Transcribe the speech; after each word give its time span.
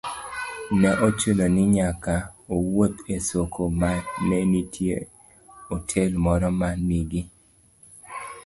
ne 0.79 0.89
ochuno 1.07 1.45
ni 1.55 1.63
nyaka 1.75 2.15
owuoth 2.53 2.97
e 3.15 3.17
soko 3.29 3.63
ma 3.79 3.91
ne 4.27 4.37
nitie 4.51 4.97
otel 5.75 6.11
moro 6.25 6.49
ma 6.59 6.69
nigi 6.87 7.21